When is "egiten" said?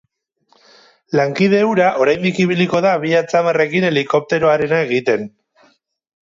4.89-5.31